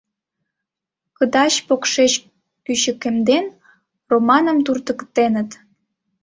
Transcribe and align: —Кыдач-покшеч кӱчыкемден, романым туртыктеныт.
—Кыдач-покшеч 1.17 2.13
кӱчыкемден, 2.65 3.45
романым 4.09 4.57
туртыктеныт. 4.65 5.49